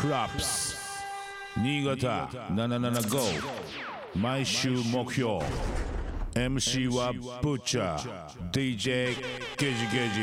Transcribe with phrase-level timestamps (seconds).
[0.00, 0.76] プラップス
[1.56, 3.42] 新潟775
[4.14, 5.40] 毎週目標
[6.34, 9.16] MC はブッチャー DJ
[9.56, 10.20] ゲジゲジ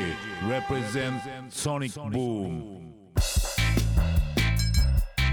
[0.47, 1.19] represent
[1.49, 2.93] Sonic Boom.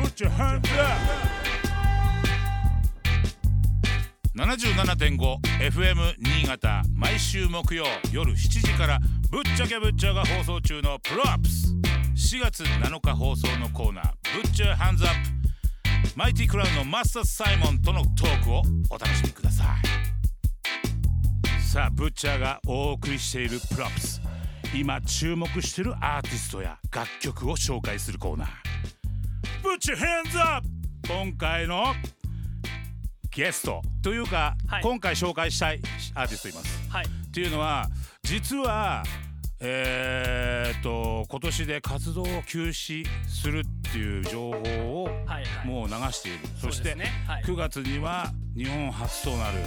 [0.01, 0.99] ブッチャーハンズアッ
[4.25, 8.99] プ 77.5FM 新潟毎週木曜夜7時から
[9.31, 11.73] ぶっちゃけぶっちゃが放送中のプロアップス
[12.15, 15.31] 4月7日放送のコーナー「ブッチャーハンズアップ」
[16.15, 21.63] マイティクラウンのマスター・サイモンとのトークをお楽しみください。
[21.63, 24.21] さあブッチャーがお送りしているプロプス
[24.75, 28.49] 今注目しているアーティストや楽曲を紹介するコーナー
[29.63, 30.69] 「ブッチャーハンズアップ」
[31.09, 31.95] 今回の
[33.31, 34.83] ゲストというか、はい。
[34.83, 35.81] 今回紹介したい
[36.15, 36.91] アーティストいます。
[36.91, 37.07] はい。
[37.07, 37.89] っていうのは
[38.23, 39.03] 実は
[39.65, 45.67] えー、っと今年で活動を休止するっていう情報をはいはい。
[45.67, 47.13] もう流している、そしてうですね。
[47.29, 47.43] はい。
[47.45, 49.59] 9月には日本初となる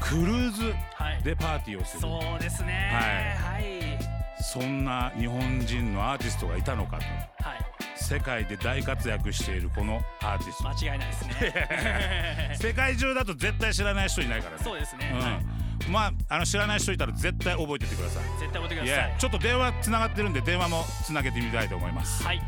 [0.00, 1.22] クルーズはい。
[1.22, 2.00] でパーティーをする。
[2.00, 2.90] そうですね。
[2.92, 4.42] はい。
[4.42, 7.04] そんな日本人のアーティストがいたのかと。
[7.44, 7.58] はい。
[7.96, 10.68] 世界で大活躍しているこのアーティスト。
[10.68, 12.56] 間違いないですね。
[12.68, 14.62] 世界中だと絶対知らない人いないからね。
[14.62, 15.32] そうですね、はい。
[15.32, 15.57] うん、
[15.90, 18.24] まああの知らない人いたら絶対覚えててください。
[18.40, 19.10] 絶対覚えてください。
[19.10, 22.22] やちょっと電話つながってるんで電話もつなげてみたいと思います。
[22.24, 22.42] はい。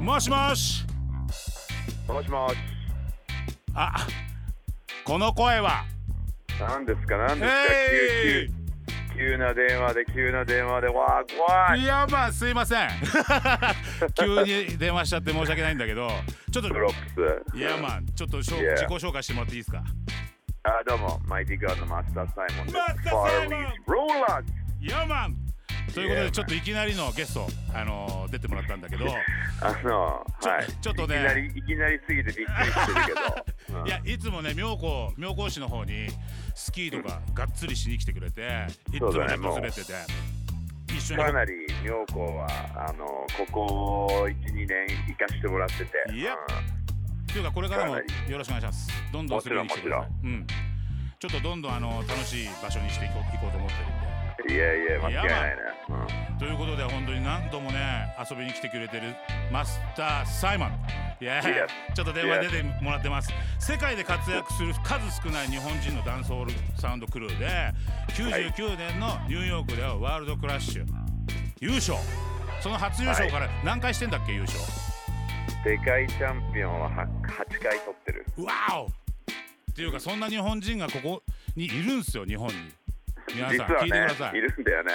[0.00, 0.84] もしもし。
[2.08, 2.56] もしもし。
[3.74, 4.06] あ
[5.04, 5.84] この声は。
[6.58, 7.16] 何ですか？
[7.18, 8.56] 何ですか、え急急
[9.18, 10.88] 急な電話で急な電話で。
[10.88, 11.80] わあ怖い。
[11.80, 12.88] いいやまあすいません。
[14.18, 16.08] 急に電話しちゃって申し訳ないんだけど
[16.52, 17.56] ちょっと props。
[17.58, 19.82] いやまあちょっと Yeah 自己紹介してもらっていいですか？
[20.66, 21.20] あどうも。
[21.26, 22.76] マイティガーのマスターサイモンです。
[22.76, 23.60] マスターサイモン。
[23.60, 24.44] Far East Rollers
[24.80, 25.36] いやまん
[25.94, 29.06] ということでちょっといきなりのゲストあのー出てもらったんだけど。
[29.62, 30.66] あのちょはい。
[30.80, 31.16] ちょっとね。
[31.16, 33.78] いきなりいきなりすぎてびっくりしてるけど。
[33.80, 33.86] うん。
[33.86, 36.08] いやいつもね妙高妙高市の方に
[36.54, 39.54] スキーとかがっつりしに来てくれていつもねそうだねもう。
[39.54, 39.92] 滑ってて
[40.88, 41.22] 一緒に。
[41.22, 41.52] かなり
[41.84, 43.06] 妙高はあの
[43.38, 46.12] ここ12年行かしてもらってて。
[46.12, 46.75] いやうん
[47.36, 48.02] っていうかこれからもよ
[48.38, 48.88] ろしくお願いします。
[49.12, 50.08] どんどん滑りに来てください。
[50.24, 50.46] うん。
[51.18, 54.54] ちょっとどんどんあの楽しい場所にしていこういこうと思ってるんで。
[54.54, 55.56] いやいや間違いないね。
[56.30, 56.38] うん。
[56.38, 59.14] ということで本当に何度もね遊びに来てくれてる
[59.52, 60.70] マスター・サイモン。
[61.20, 63.30] いや.ちょっと電話出てもらってます。
[63.58, 67.72] 世界で活躍する数少ない日本人のダンスホールサウンドクルーで
[68.14, 70.86] 99年のニューヨークではワールドクラッシュ。
[71.60, 71.98] 優勝。
[72.62, 74.58] その初優勝から何回してんだっけ優勝
[75.66, 76.96] 世界チャンピオンは 8,
[77.26, 78.24] 8回取ってる。
[78.36, 81.22] わおっていうかそんな日本人がここ
[81.56, 82.54] にいるんすよ日本に。
[83.34, 84.32] 皆さん実は聞いてください。
[84.34, 84.92] ねいるんだよね。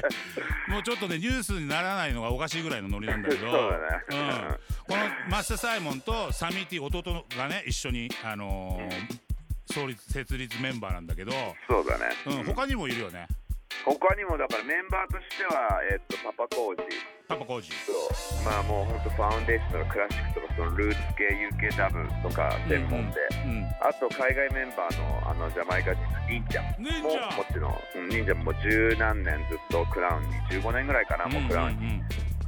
[0.72, 4.04] もうちょっとねニュースにならないのがおかしいぐらいのノリなんだけどそうだね。
[4.08, 9.18] うん、このマスター・サイモンとサミーティ弟がね一緒に、あのー
[9.70, 11.32] 創立設立メンバーなんだけど、
[11.68, 12.06] そうだね。
[12.24, 13.28] うん、他にもいるよね。
[13.84, 16.96] 他にもだからメンバーとしては、えっとパパコージ
[17.28, 17.74] パパコージと
[18.42, 21.28] まあもう本当ファウンデーションとかクラシックとかそのルーツ系
[21.68, 26.60] UK ダブとか専門で、うんあと海外メンバーのあのジャマイカ人の忍者。
[26.78, 27.36] 忍も者。
[27.36, 27.74] もちろん。
[27.94, 30.34] うん忍者も十何年ずっとクラウンに。
[30.60, 32.02] 15年ぐらいかな、もうクラウンに。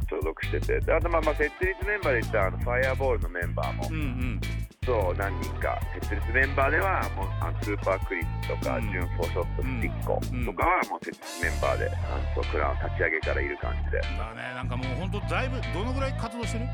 [0.08, 0.80] 所属してて。
[0.80, 4.40] であとまあまあ設立メンバーで言ったらあのファイアボールのメンバーも、うんうん
[4.86, 5.78] そう何人か。
[6.00, 8.88] 設立メンバーではもうあのスーパークリスとか、うん。
[8.88, 10.46] ジュンフォーショットスティッコうん。
[10.46, 16.64] とかはもう設立メンバーであのそうクラウン立ち上げからいる感じで、だねなんかもう本当だいぶどのぐらい活動してる？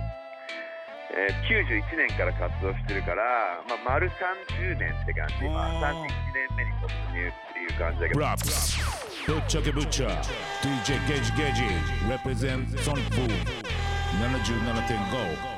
[1.19, 4.11] えー、91年から活動してるから、まあ、丸
[4.55, 8.15] 30年って感じ、まあ、おー31年目に突入っていう感じだけど。
[8.15, 8.47] プラップ。
[8.47, 8.79] ス
[9.27, 10.09] ぶっちゃけぶっちゃ。
[10.63, 11.63] DJ ゲージゲージ。
[12.07, 13.35] Represent Sonic Boom
[14.23, 15.56] 77.5